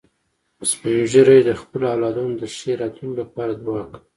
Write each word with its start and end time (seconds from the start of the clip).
سپین 0.71 0.99
ږیری 1.11 1.39
د 1.45 1.51
خپلو 1.61 1.85
اولادونو 1.93 2.33
د 2.41 2.43
ښې 2.55 2.71
راتلونکې 2.81 3.19
لپاره 3.21 3.51
دعا 3.65 3.81
کوي 3.89 3.99